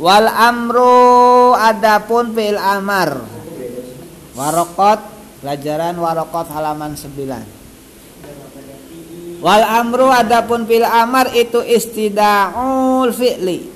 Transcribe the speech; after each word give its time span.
Wal 0.00 0.32
amru 0.32 1.52
adapun 1.52 2.32
fi'il 2.32 2.56
amar. 2.56 3.20
Warokot 4.32 5.00
pelajaran 5.44 6.00
warokot 6.00 6.48
halaman 6.48 6.96
9. 6.96 9.44
Wal 9.44 9.64
amru 9.64 10.08
adapun 10.08 10.64
fi'il 10.64 10.88
amar 10.88 11.36
itu 11.36 11.60
istidaul 11.60 13.12
fi'li. 13.12 13.68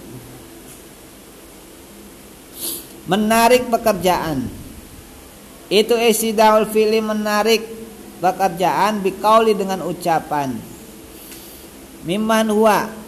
Menarik 3.04 3.68
pekerjaan. 3.68 4.48
Itu 5.68 5.92
istidaul 6.00 6.72
fi'li 6.72 7.04
menarik 7.04 7.68
pekerjaan 8.24 9.04
bikauli 9.04 9.52
dengan 9.52 9.84
ucapan. 9.84 10.56
Miman 12.08 12.48
huwa 12.48 13.03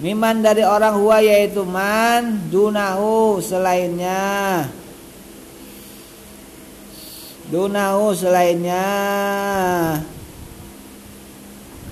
Miman 0.00 0.40
dari 0.40 0.64
orang 0.64 0.96
huwa 0.96 1.20
yaitu 1.20 1.60
man 1.60 2.48
dunahu 2.48 3.36
selainnya. 3.44 4.64
Dunahu 7.52 8.16
selainnya. 8.16 8.88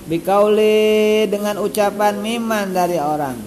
Bikauli 0.09 1.29
dengan 1.29 1.61
ucapan 1.61 2.17
miman 2.17 2.73
dari 2.73 2.97
orang. 2.97 3.37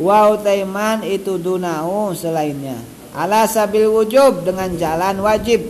Wa 0.00 0.32
utaiman 0.32 1.04
itu 1.04 1.36
dunahu 1.36 2.16
selainnya. 2.16 2.80
Ala 3.12 3.44
sabil 3.44 3.84
wujub 3.84 4.48
dengan 4.48 4.72
jalan 4.80 5.20
wajib. 5.20 5.60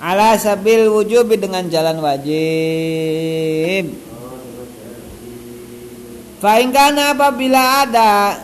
Ala 0.00 0.40
sabil 0.40 0.88
wujub 0.88 1.28
dengan 1.28 1.68
jalan 1.68 2.00
wajib. 2.00 4.09
Faingkana 6.40 7.12
apabila 7.12 7.84
ada 7.84 8.40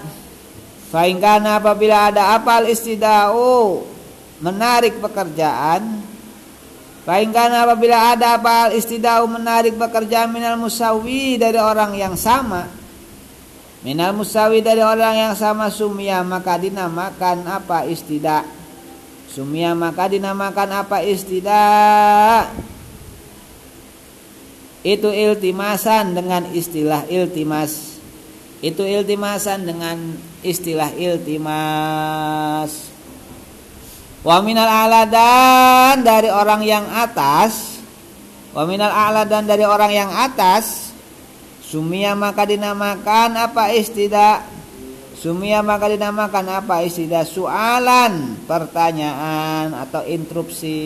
Faingkana 0.93 1.59
apabila 1.59 2.13
ada 2.13 2.37
apal 2.37 2.69
istidau 2.69 3.83
Menarik 4.37 5.01
pekerjaan. 5.01 6.05
Faingkana 7.09 7.65
apabila 7.65 8.13
ada 8.13 8.37
apal 8.37 8.77
istidau 8.77 9.25
menarik 9.25 9.81
pekerjaan 9.81 10.29
Minal 10.29 10.61
musawi 10.61 11.41
dari 11.41 11.57
orang 11.57 11.97
yang 11.97 12.13
sama. 12.21 12.69
Minal 13.81 14.13
musawi 14.13 14.61
dari 14.61 14.83
orang 14.85 15.15
yang 15.15 15.35
sama 15.39 15.71
Sumia 15.71 16.21
maka 16.27 16.59
dinamakan 16.59 17.47
apa 17.47 17.87
istidak 17.87 18.43
Sumia 19.31 19.79
maka 19.79 20.11
dinamakan 20.11 20.85
apa 20.85 21.07
istidak 21.07 22.51
itu 24.87 25.11
iltimasan 25.11 26.15
dengan 26.15 26.47
istilah 26.55 27.11
iltimas. 27.11 27.99
Itu 28.63 28.87
iltimasan 28.87 29.67
dengan 29.67 30.15
istilah 30.47 30.95
iltimas. 30.95 32.71
Wa 34.23 34.39
minal 34.47 34.71
aladan 34.71 36.07
dari 36.07 36.31
orang 36.31 36.63
yang 36.63 36.87
atas. 36.87 37.83
Wa 38.55 38.63
minal 38.63 38.95
aladan 38.95 39.43
dari 39.43 39.67
orang 39.67 39.91
yang 39.91 40.11
atas. 40.15 40.95
Sumia 41.67 42.15
maka 42.15 42.47
dinamakan 42.47 43.35
apa 43.35 43.75
istidah 43.75 44.39
sumia 45.19 45.67
maka 45.67 45.91
dinamakan 45.91 46.63
apa 46.63 46.87
istidah 46.87 47.27
soalan 47.27 48.39
pertanyaan 48.47 49.75
atau 49.75 50.07
interupsi 50.07 50.79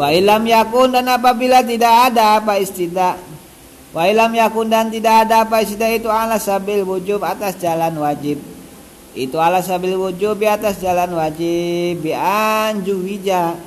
Wa 0.00 0.08
ilam 0.16 0.48
yakun 0.48 0.96
dan 0.96 1.12
apabila 1.12 1.60
tidak 1.60 2.08
ada 2.08 2.40
apa 2.40 2.56
istidah 2.56 3.20
Wa 3.90 4.06
ilam 4.06 4.30
yakun 4.30 4.70
dan 4.70 4.88
tidak 4.88 5.26
ada 5.28 5.44
apa 5.44 5.66
istidah 5.66 5.90
itu 5.90 6.06
ala 6.06 6.38
sabil 6.38 6.86
wujub 6.86 7.26
atas 7.26 7.58
jalan 7.58 7.90
wajib. 7.98 8.38
Itu 9.18 9.42
ala 9.42 9.58
sabil 9.66 9.98
wujub 9.98 10.38
di 10.38 10.46
atas 10.46 10.78
jalan 10.78 11.10
wajib. 11.18 11.98
Bi 11.98 12.14
anjuwija 12.14 13.58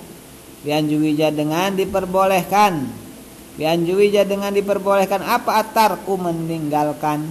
Bi 0.63 0.71
anjuwija 0.71 1.27
dengan 1.35 1.75
diperbolehkan. 1.75 2.87
Bi 3.59 3.67
anjuwija 3.67 4.23
dengan 4.23 4.55
diperbolehkan. 4.55 5.19
Apa 5.19 5.59
atarku 5.59 6.15
meninggalkan? 6.15 7.27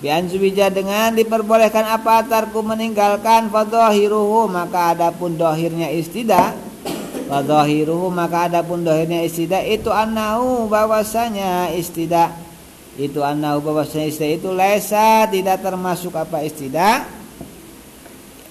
Bi 0.00 0.08
anjuwija 0.08 0.72
dengan 0.72 1.12
diperbolehkan. 1.12 1.92
Apa 1.92 2.24
atarku 2.24 2.64
meninggalkan? 2.64 3.52
Fadohiruhu 3.52 4.48
maka 4.48 4.96
adapun 4.96 5.36
dohirnya 5.36 5.92
istidah 5.92 6.56
Wadhahiruhu 7.28 8.08
maka 8.08 8.48
adapun 8.48 8.88
dohirnya 8.88 9.20
istidah 9.20 9.60
itu 9.60 9.92
annahu 9.92 10.64
bahwasanya 10.64 11.68
istidah. 11.76 12.32
Itu 12.96 13.20
annahu 13.20 13.60
bahwasanya 13.68 14.08
istidah 14.08 14.32
itu 14.32 14.50
lesa 14.56 15.28
tidak 15.28 15.60
termasuk 15.60 16.16
apa 16.16 16.40
istidah. 16.40 17.04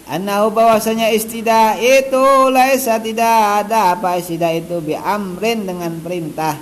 Annahu 0.07 0.53
bahwasanya 0.53 1.09
istidah 1.09 1.75
itu 1.81 2.53
lesa 2.53 3.01
tidak 3.01 3.65
ada 3.65 3.97
apa 3.97 4.21
istidah 4.21 4.53
itu. 4.53 4.77
Bi 4.79 4.93
amrin 4.93 5.65
dengan 5.65 5.97
perintah. 5.97 6.55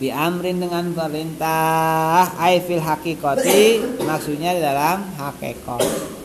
Bi 0.00 0.08
amrin 0.08 0.56
dengan 0.56 0.88
perintah. 0.96 2.32
Ai 2.40 2.64
fil 2.64 2.80
hakikati 2.80 4.00
maksudnya 4.08 4.56
dalam 4.56 5.04
hakikat 5.20 6.16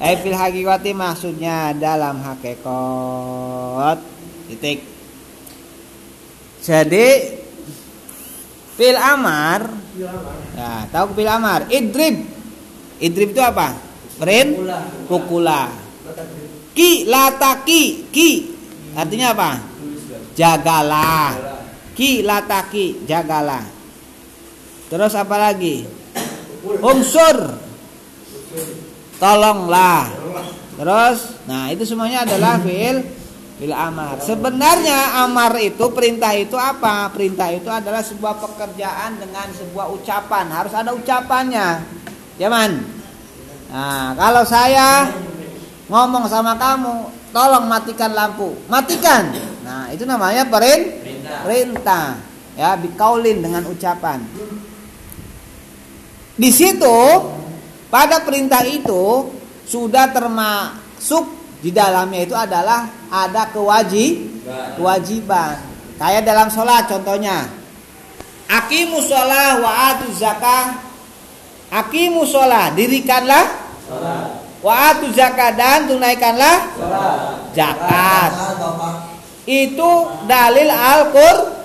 Eh 0.00 0.16
fil 0.24 0.32
hakikati 0.32 0.96
maksudnya 0.96 1.76
dalam 1.76 2.24
hakikat. 2.24 4.00
Titik. 4.48 4.80
Jadi 6.64 7.08
fil 8.80 8.96
amar. 8.96 9.68
Ya 10.56 10.88
tahu 10.88 11.12
fil 11.12 11.28
amar? 11.28 11.68
Idrib. 11.68 12.16
Idrib 12.96 13.36
itu 13.36 13.44
apa? 13.44 13.76
Perin 14.16 14.56
pukula. 15.04 15.68
Ki 16.72 17.04
lataki 17.04 18.08
ki. 18.08 18.30
Artinya 18.96 19.36
apa? 19.36 19.50
Jagalah. 20.32 21.36
Ki 21.92 22.24
lataki 22.24 23.04
jagalah. 23.04 23.68
Terus 24.88 25.12
apa 25.12 25.36
lagi? 25.36 25.84
Unsur 26.64 27.68
tolonglah. 29.20 30.08
Terus 30.80 31.36
nah 31.44 31.68
itu 31.68 31.84
semuanya 31.84 32.24
adalah 32.24 32.56
fil 32.64 33.04
fil 33.60 33.76
amar. 33.76 34.16
Sebenarnya 34.24 35.20
amar 35.28 35.60
itu 35.60 35.84
perintah 35.92 36.32
itu 36.32 36.56
apa? 36.56 37.12
Perintah 37.12 37.52
itu 37.52 37.68
adalah 37.68 38.00
sebuah 38.00 38.40
pekerjaan 38.40 39.20
dengan 39.20 39.52
sebuah 39.52 39.92
ucapan. 39.92 40.48
Harus 40.48 40.72
ada 40.72 40.96
ucapannya. 40.96 41.84
Ya 42.40 42.48
man? 42.48 42.80
Nah 43.68 44.16
kalau 44.16 44.42
saya 44.48 45.12
ngomong 45.92 46.24
sama 46.32 46.56
kamu 46.56 47.12
tolong 47.36 47.68
matikan 47.68 48.16
lampu. 48.16 48.56
Matikan. 48.72 49.36
Nah 49.60 49.92
itu 49.92 50.08
namanya 50.08 50.48
perin 50.48 50.80
perintah, 51.04 51.38
perintah. 51.44 52.06
ya 52.56 52.74
bikaulin 52.80 53.44
dengan 53.44 53.68
ucapan. 53.68 54.24
Di 56.40 56.48
situ 56.48 56.98
pada 57.90 58.22
perintah 58.22 58.62
itu 58.62 59.34
sudah 59.66 60.14
termasuk 60.14 61.26
di 61.60 61.74
dalamnya 61.74 62.24
itu 62.24 62.32
adalah 62.32 62.88
ada 63.10 63.50
kewajib 63.52 64.46
kewajiban. 64.78 65.58
Kayak 66.00 66.24
dalam 66.24 66.48
sholat 66.48 66.88
contohnya. 66.88 67.44
Akimu 68.48 69.04
sholat 69.04 69.60
wa 69.60 69.70
atu 69.92 70.08
zakah. 70.16 70.80
Akimu 71.70 72.24
sholat 72.24 72.74
dirikanlah 72.74 73.46
wa 74.64 74.74
atu 74.90 75.12
zakah 75.12 75.52
dan 75.54 75.86
tunaikanlah 75.86 76.56
zakat. 77.52 78.30
Itu 79.44 80.08
dalil 80.24 80.70
Al-Qur'an. 80.70 81.58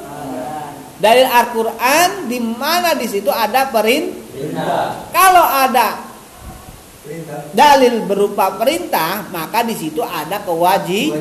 Dalil 0.99 1.27
Al-Qur'an 1.27 2.27
di 2.27 2.39
mana 2.43 2.97
di 2.99 3.07
situ 3.07 3.31
ada 3.31 3.71
perintah. 3.71 5.09
Kalau 5.15 5.45
ada 5.47 6.14
dalil 7.53 8.01
berupa 8.09 8.57
perintah 8.57 9.29
maka 9.29 9.61
di 9.61 9.77
situ 9.77 10.01
ada 10.01 10.41
kewajib 10.41 11.13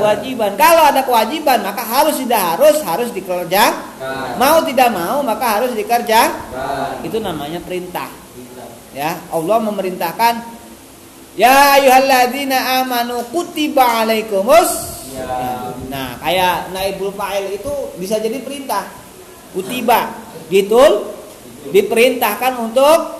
kewajiban. 0.00 0.56
kalau 0.56 0.88
ada 0.88 1.04
kewajiban 1.04 1.60
maka 1.60 1.84
harus 1.84 2.16
tidak 2.16 2.56
harus 2.56 2.76
harus 2.80 3.08
dikerja. 3.12 3.76
Mau 4.40 4.64
tidak 4.64 4.88
mau 4.88 5.20
maka 5.20 5.60
harus 5.60 5.76
dikerja. 5.76 6.32
Itu 7.04 7.20
namanya 7.20 7.60
perintah. 7.60 8.08
Ya 8.96 9.20
Allah 9.28 9.58
memerintahkan 9.68 10.34
ya 11.36 11.76
ayyuhalladzina 11.76 12.82
amanu 12.82 13.20
kutiba 13.28 14.02
alaikumus 14.02 14.96
nah 15.88 16.18
kayak 16.20 16.72
naibul 16.72 17.12
fa'il 17.12 17.52
itu 17.60 17.72
bisa 18.00 18.16
jadi 18.16 18.40
perintah. 18.40 18.88
Kutiba. 19.52 20.08
Gitu. 20.48 21.14
Diperintahkan 21.68 22.64
untuk 22.64 23.18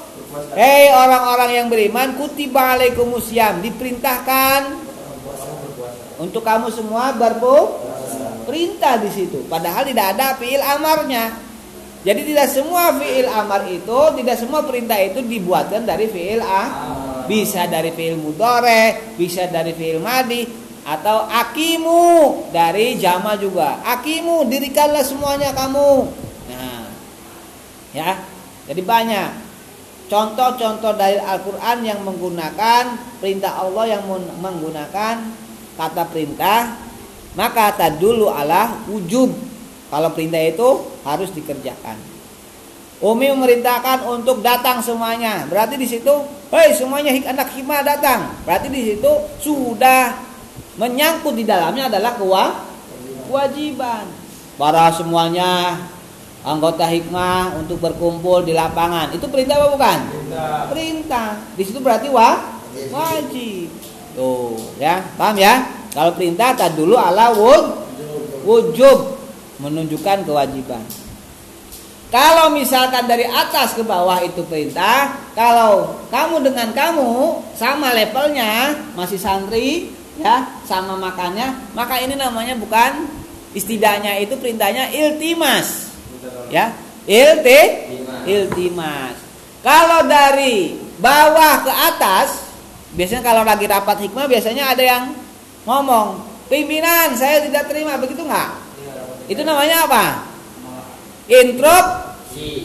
Hei 0.53 0.93
orang-orang 0.93 1.51
yang 1.57 1.67
beriman, 1.73 2.15
kutiba 2.19 2.77
alaikumusiyam, 2.77 3.65
diperintahkan 3.65 4.61
untuk 6.19 6.43
kamu 6.43 6.69
semua 6.75 7.15
berpuasa. 7.15 8.47
perintah 8.49 8.97
di 8.97 9.13
situ. 9.13 9.45
Padahal 9.45 9.85
tidak 9.85 10.17
ada 10.17 10.33
fiil 10.41 10.65
amarnya. 10.65 11.37
Jadi 12.01 12.33
tidak 12.33 12.49
semua 12.49 12.97
fiil 12.97 13.29
amar 13.29 13.69
itu, 13.69 14.01
tidak 14.17 14.41
semua 14.41 14.65
perintah 14.65 14.97
itu 14.97 15.21
dibuatkan 15.21 15.85
dari 15.85 16.09
fiil 16.09 16.41
a. 16.41 16.65
Bisa 17.29 17.69
dari 17.69 17.93
fiil 17.93 18.17
mudore, 18.17 19.13
bisa 19.21 19.45
dari 19.53 19.77
fiil 19.77 20.01
madi, 20.01 20.49
atau 20.89 21.29
akimu 21.29 22.49
dari 22.49 22.97
jama 22.97 23.37
juga. 23.37 23.85
Akimu 23.85 24.49
dirikanlah 24.49 25.05
semuanya 25.05 25.53
kamu. 25.53 25.93
Nah, 26.49 26.89
ya. 27.93 28.17
Jadi 28.69 28.81
banyak 28.85 29.48
contoh-contoh 30.09 30.93
dari 30.97 31.21
Al-Qur'an 31.21 31.85
yang 31.85 32.01
menggunakan 32.03 32.97
perintah 33.23 33.61
Allah 33.61 33.97
yang 33.97 34.03
menggunakan 34.41 35.15
kata 35.79 36.03
perintah 36.11 36.89
maka 37.39 37.71
dulu 37.95 38.27
ala 38.33 38.83
wujub. 38.91 39.31
Kalau 39.89 40.11
perintah 40.13 40.43
itu 40.43 40.69
harus 41.07 41.31
dikerjakan. 41.33 41.97
Umi 42.99 43.31
memerintahkan 43.31 44.11
untuk 44.11 44.43
datang 44.43 44.83
semuanya. 44.83 45.47
Berarti 45.47 45.79
di 45.79 45.87
situ 45.87 46.11
hei 46.51 46.75
semuanya 46.75 47.15
anak 47.31 47.55
hikmah 47.55 47.87
datang. 47.87 48.35
Berarti 48.43 48.69
di 48.75 48.83
situ 48.93 49.09
sudah 49.39 50.19
menyangkut 50.77 51.39
di 51.39 51.47
dalamnya 51.47 51.87
adalah 51.87 52.19
kewajiban. 52.19 54.05
Para 54.59 54.91
semuanya 54.91 55.79
anggota 56.47 56.87
hikmah 56.87 57.59
untuk 57.59 57.83
berkumpul 57.83 58.47
di 58.47 58.55
lapangan. 58.55 59.11
Itu 59.15 59.27
perintah 59.27 59.59
apa 59.59 59.69
bukan? 59.75 59.99
Perintah, 60.11 60.59
perintah. 60.71 61.29
di 61.59 61.63
situ 61.67 61.79
berarti 61.83 62.09
wa 62.11 62.59
wajib. 62.93 63.69
Tuh 64.15 64.59
ya. 64.79 65.03
Paham 65.19 65.37
ya? 65.39 65.67
Kalau 65.95 66.13
perintah 66.15 66.55
tak 66.55 66.79
dulu 66.79 66.95
ala 66.95 67.35
wujub. 68.45 69.19
Menunjukkan 69.59 70.23
kewajiban. 70.23 70.87
Kalau 72.09 72.49
misalkan 72.55 73.05
dari 73.05 73.27
atas 73.29 73.77
ke 73.77 73.85
bawah 73.85 74.23
itu 74.25 74.41
perintah, 74.49 75.13
kalau 75.37 75.99
kamu 76.09 76.41
dengan 76.41 76.73
kamu 76.73 77.43
sama 77.53 77.93
levelnya, 77.93 78.73
masih 78.97 79.21
santri, 79.21 79.93
ya, 80.17 80.49
sama 80.65 80.97
makannya, 80.97 81.53
maka 81.77 82.01
ini 82.01 82.17
namanya 82.17 82.57
bukan 82.57 83.05
istidaknya 83.53 84.25
itu 84.25 84.41
perintahnya 84.41 84.89
iltimas. 84.89 85.88
Ya, 86.49 86.73
ilti 87.05 87.61
iltimas. 88.29 89.17
Kalau 89.61 90.05
dari 90.09 90.77
bawah 91.01 91.65
ke 91.65 91.73
atas, 91.73 92.49
biasanya 92.97 93.23
kalau 93.25 93.43
lagi 93.45 93.67
rapat 93.69 94.09
hikmah 94.09 94.27
biasanya 94.29 94.73
ada 94.73 94.83
yang 94.85 95.05
ngomong 95.69 96.25
pimpinan 96.49 97.13
saya 97.17 97.45
tidak 97.45 97.69
terima. 97.69 98.01
Begitu 98.01 98.25
nggak? 98.25 98.51
Itu 99.29 99.45
namanya 99.45 99.85
apa? 99.85 100.05
Interupsi 101.29 102.09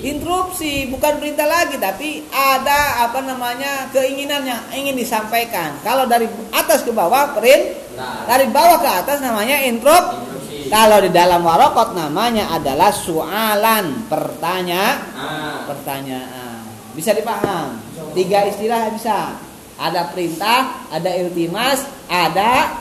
interupsi 0.04 0.92
bukan 0.92 1.18
perintah 1.24 1.48
lagi 1.48 1.80
tapi 1.80 2.22
ada 2.30 3.08
apa 3.08 3.24
namanya 3.24 3.90
keinginan 3.90 4.44
yang 4.44 4.62
ingin 4.76 4.96
disampaikan. 4.96 5.76
Kalau 5.82 6.06
dari 6.06 6.28
atas 6.52 6.84
ke 6.84 6.92
bawah 6.92 7.34
perint 7.36 7.80
dari 8.28 8.46
bawah 8.52 8.80
ke 8.80 8.90
atas 8.90 9.18
namanya 9.24 9.64
intrup 9.64 10.33
kalau 10.74 10.98
di 11.06 11.14
dalam 11.14 11.46
warokot 11.46 11.94
namanya 11.94 12.50
adalah 12.50 12.90
soalan 12.90 14.10
pertanyaan 14.10 15.70
pertanyaan 15.70 16.66
bisa 16.98 17.14
dipaham 17.14 17.78
tiga 18.18 18.50
istilah 18.50 18.90
bisa 18.90 19.38
ada 19.78 20.10
perintah, 20.14 20.86
ada 20.94 21.12
iltimas, 21.18 21.82
ada 22.06 22.78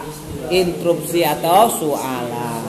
interupsi 0.52 1.24
atau 1.24 1.72
soalan. 1.72 2.60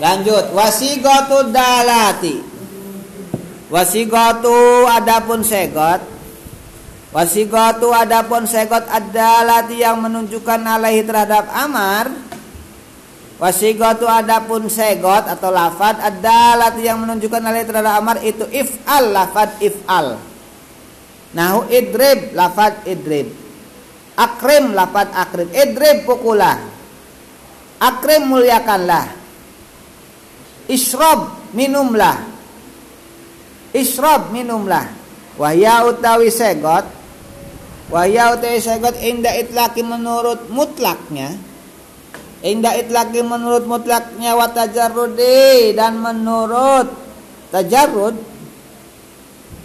Lanjut, 0.00 0.56
wasigatu 0.56 1.52
dalati. 1.52 2.36
Wasigatu 3.68 4.88
adapun 4.88 5.44
segot. 5.44 6.00
Wasigatu 7.10 7.90
adapun 7.90 8.46
segot 8.46 8.86
adalati 8.86 9.82
yang 9.82 9.98
menunjukkan 9.98 10.62
alaihi 10.62 11.02
terhadap 11.02 11.50
amar. 11.50 12.06
Wasigatu 13.42 14.06
adapun 14.06 14.70
segot 14.70 15.26
atau 15.26 15.50
lafad 15.50 15.98
adalati 15.98 16.86
yang 16.86 17.02
menunjukkan 17.02 17.42
alaihi 17.42 17.66
terhadap 17.66 17.94
amar 17.98 18.22
itu 18.22 18.46
if'al 18.46 19.10
lafad 19.10 19.58
if'al. 19.58 20.22
Nahu 21.34 21.66
idrib 21.66 22.30
lafad 22.30 22.86
idrib. 22.86 23.26
Akrim 24.14 24.70
lafad 24.70 25.10
akrim. 25.10 25.50
Idrib 25.50 26.06
pukulah. 26.06 26.62
Akrim 27.82 28.30
muliakanlah. 28.30 29.18
Isrob 30.70 31.50
minumlah. 31.58 32.22
Isrob 33.74 34.30
minumlah. 34.30 34.86
Wahya 35.34 35.90
utawi 35.90 36.30
segot. 36.30 36.99
Wahya 37.90 38.38
utawi 38.38 38.62
segot 38.62 38.94
indah 39.02 39.34
itlaki 39.34 39.82
menurut 39.82 40.46
mutlaknya. 40.46 41.34
Indah 42.40 42.78
itlaki 42.78 43.20
menurut 43.20 43.66
mutlaknya 43.66 44.38
watajarudi 44.38 45.74
dan 45.74 45.98
menurut 45.98 46.88
tajarud 47.50 48.30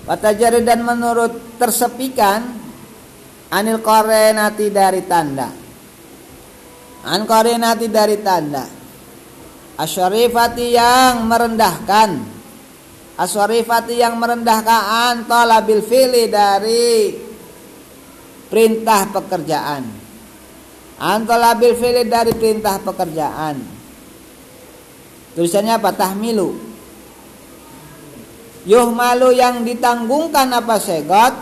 Watajari 0.05 0.61
dan 0.61 0.85
menurut 0.85 1.57
tersepikan 1.57 2.45
anil 3.49 3.81
korenati 3.81 4.69
dari 4.69 5.01
tanda. 5.09 5.49
An 7.09 7.25
korenati 7.25 7.89
dari 7.89 8.21
tanda. 8.21 8.65
Asyarifati 9.81 10.65
yang 10.69 11.25
merendahkan. 11.25 12.09
Asyarifati 13.17 13.97
yang 13.97 14.21
merendahkan 14.21 15.25
tolabil 15.25 15.81
fili 15.81 16.29
dari 16.29 17.09
perintah 18.47 19.09
pekerjaan. 19.09 19.83
Antolabil 20.95 21.75
fili 21.75 22.03
dari 22.07 22.31
perintah 22.31 22.79
pekerjaan. 22.79 23.75
Tulisannya 25.35 25.75
apa? 25.75 25.91
Tahmilu 25.91 26.55
Yuh 28.65 28.89
malu 28.95 29.29
yang 29.35 29.61
ditanggungkan 29.61 30.47
apa 30.49 30.79
segot 30.79 31.35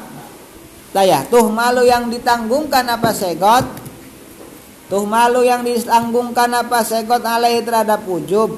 Taya, 0.94 1.26
tuh 1.30 1.50
malu 1.50 1.86
yang 1.86 2.10
ditanggungkan 2.10 2.90
apa 2.90 3.14
segot 3.14 3.66
Tuh 4.90 5.06
malu 5.06 5.46
yang 5.46 5.62
ditanggungkan 5.62 6.52
apa 6.52 6.82
segot 6.82 7.22
alaihi 7.22 7.62
terhadap 7.62 8.02
wujub 8.10 8.58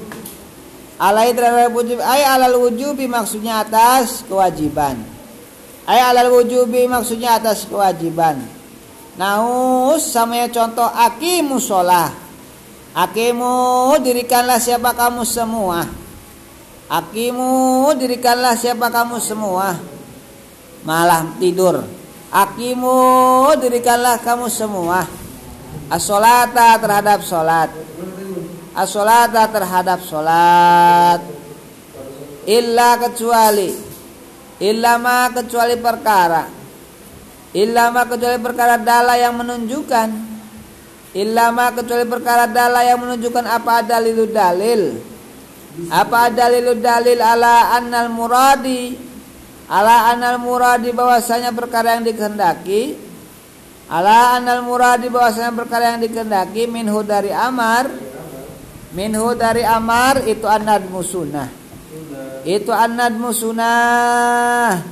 Alaihi 0.96 1.36
terhadap 1.36 1.76
wujub 1.76 2.00
Ay 2.00 2.24
alal 2.24 2.56
wujubi 2.66 3.06
maksudnya 3.06 3.62
atas 3.62 4.24
kewajiban 4.26 5.15
Ay 5.86 6.02
alal 6.02 6.34
wujubi 6.34 6.90
maksudnya 6.90 7.38
atas 7.38 7.70
kewajiban. 7.70 8.42
Naus 9.16 10.10
samanya 10.10 10.50
contoh 10.50 10.90
akimu 10.90 11.62
sholah. 11.62 12.10
Akimu 12.96 13.94
dirikanlah 14.02 14.58
siapa 14.58 14.98
kamu 14.98 15.22
semua. 15.24 15.86
Akimu 16.90 17.94
dirikanlah 17.96 18.58
siapa 18.58 18.90
kamu 18.90 19.22
semua. 19.22 19.78
Malah 20.82 21.38
tidur. 21.38 21.86
Akimu 22.34 22.98
dirikanlah 23.62 24.18
kamu 24.26 24.50
semua. 24.50 25.06
Asolata 25.86 26.82
terhadap 26.82 27.22
solat 27.22 27.70
Asolata 28.74 29.46
terhadap 29.54 30.02
solat 30.02 31.22
Illa 32.50 32.98
kecuali 32.98 33.85
Illa 34.64 34.96
ma 34.96 35.28
kecuali 35.36 35.76
perkara. 35.76 36.48
Illa 37.56 37.92
ma 37.92 38.08
kecuali 38.08 38.40
perkara 38.40 38.80
dala 38.80 39.20
yang 39.20 39.36
menunjukkan. 39.36 40.10
Illa 41.16 41.52
ma 41.52 41.76
kecuali 41.76 42.08
perkara 42.08 42.48
dala 42.48 42.84
yang 42.88 43.04
menunjukkan 43.04 43.44
apa 43.44 43.84
dalil 43.84 44.32
dalil. 44.32 44.82
Apa 45.92 46.32
dalil 46.32 46.80
dalil 46.80 47.20
ala 47.20 47.76
annal 47.76 48.08
muradi? 48.08 48.96
Ala 49.68 50.16
annal 50.16 50.40
muradi 50.40 50.96
bahwasanya 50.96 51.52
perkara 51.52 52.00
yang 52.00 52.08
dikehendaki? 52.08 52.96
Ala 53.92 54.40
annal 54.40 54.64
muradi 54.64 55.12
bahwasanya 55.12 55.52
perkara 55.52 55.96
yang 55.96 56.00
dikehendaki? 56.00 56.64
Minhu 56.72 57.04
dari 57.04 57.36
amar. 57.36 57.92
Minhu 58.96 59.36
dari 59.36 59.68
amar 59.68 60.24
itu 60.24 60.48
anad 60.48 60.88
musunah 60.88 61.65
itu 62.46 62.70
anad 62.70 63.18
musunah 63.18 64.86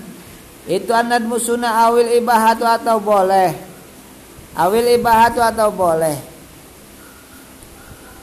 itu 0.65 0.89
anad 0.89 1.21
musunah 1.29 1.85
awil 1.87 2.09
ibahatu 2.17 2.65
atau 2.65 2.97
boleh 2.97 3.53
awil 4.57 4.85
ibahatu 4.97 5.39
atau 5.39 5.69
boleh 5.69 6.33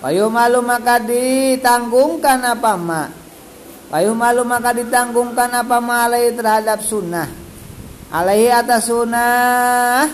Wayu 0.00 0.32
malu 0.32 0.64
maka 0.64 0.96
ditanggungkan 0.96 2.40
apa 2.40 2.72
ma? 2.72 3.04
Wayu 3.92 4.16
malu 4.16 4.48
maka 4.48 4.72
ditanggungkan 4.72 5.52
apa 5.52 5.76
ma 5.76 6.08
alaihi 6.08 6.32
terhadap 6.32 6.80
sunnah. 6.80 7.28
Alaihi 8.08 8.48
atas 8.48 8.88
sunnah. 8.88 10.08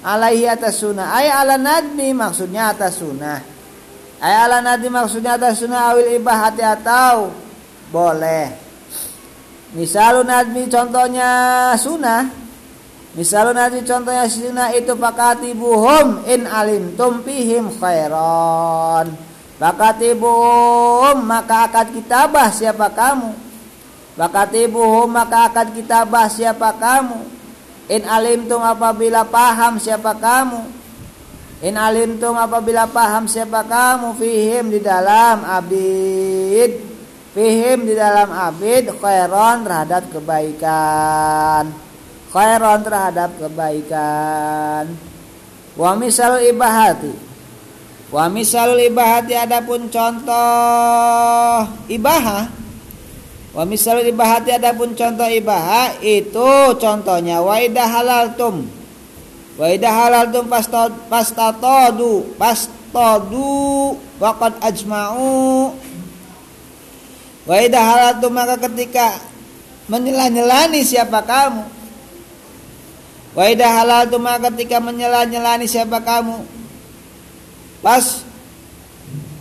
Alaihi 0.00 0.48
atas 0.48 0.80
sunnah. 0.80 1.12
Ay 1.12 1.28
ala 1.28 1.60
nadmi 1.60 2.16
maksudnya 2.16 2.72
atas 2.72 2.96
sunnah. 2.96 3.44
Ayala 4.24 4.64
nadi 4.64 4.88
maksudnya 4.88 5.36
atas 5.36 5.60
sunnah 5.60 5.92
awil 5.92 6.16
ibahati 6.16 6.64
atau 6.64 7.28
boleh. 7.94 8.46
Misalun 9.78 10.26
nadmi 10.26 10.66
contohnya 10.66 11.30
sunnah. 11.78 12.26
Misalun 13.14 13.54
nadmi 13.54 13.86
contohnya 13.86 14.26
sunnah 14.26 14.74
itu 14.74 14.98
buhum 15.54 16.26
in 16.26 16.50
alim 16.50 16.98
tumpihim 16.98 17.70
khairan. 17.78 19.14
buhum 20.18 21.16
maka 21.22 21.70
akad 21.70 21.94
kitabah 21.94 22.50
siapa 22.50 22.90
kamu. 22.90 23.30
buhum 24.70 25.08
maka 25.10 25.50
akad 25.50 25.70
kitabah 25.74 26.26
siapa 26.26 26.74
kamu. 26.74 27.18
In 27.90 28.02
alim 28.06 28.46
tum 28.50 28.62
apabila 28.62 29.26
paham 29.26 29.78
siapa 29.82 30.14
kamu. 30.18 30.62
In 31.66 31.74
alim 31.74 32.18
tum 32.22 32.38
apabila 32.38 32.86
paham 32.86 33.26
siapa 33.26 33.66
kamu 33.66 34.14
fihim 34.22 34.70
di 34.70 34.80
dalam 34.80 35.42
abid 35.42 36.93
Fihim 37.34 37.82
di 37.82 37.98
dalam 37.98 38.30
abid 38.30 38.94
khairon 39.02 39.66
terhadap 39.66 40.06
kebaikan. 40.06 41.66
Khairon 42.30 42.80
terhadap 42.86 43.34
kebaikan. 43.42 44.94
Wa 45.74 45.98
misal 45.98 46.38
ibahati. 46.46 47.10
Wa 48.14 48.30
misal 48.30 48.78
ibahati 48.78 49.34
adapun 49.34 49.90
contoh 49.90 51.66
ibahah. 51.90 52.46
Wa 53.50 53.66
misal 53.66 54.06
ibahati 54.06 54.54
adapun 54.54 54.94
contoh 54.94 55.26
ibahah 55.26 55.98
itu 56.06 56.78
contohnya 56.78 57.42
wa 57.42 57.58
idah 57.58 57.90
halal 57.90 58.30
tum. 58.38 58.62
Wa 59.58 59.74
idah 59.74 59.90
halal 59.90 60.30
tum 60.30 60.46
pastatodu 61.10 62.38
pastadu 62.38 63.98
waqad 64.22 64.54
ajma'u 64.62 65.74
Wa 67.44 67.60
halatu 67.60 68.32
maka 68.32 68.56
ketika 68.56 69.20
menyela-nyelani 69.88 70.80
siapa 70.80 71.20
kamu. 71.20 71.64
Wa 73.36 73.44
halatu 73.52 74.16
maka 74.16 74.48
ketika 74.48 74.80
menyela-nyelani 74.80 75.68
siapa 75.68 76.00
kamu. 76.00 76.40
Pas 77.84 78.24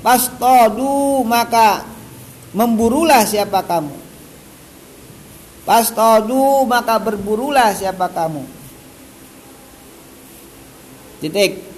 pas 0.03 0.27
todu 0.35 1.23
maka 1.23 1.87
memburulah 2.51 3.23
siapa 3.23 3.63
kamu. 3.63 3.95
Pas 5.63 5.87
todu 5.87 6.67
maka 6.67 6.99
berburulah 6.99 7.71
siapa 7.71 8.11
kamu. 8.11 8.43
Titik. 11.23 11.72